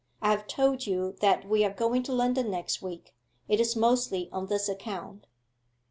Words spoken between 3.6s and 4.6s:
mostly on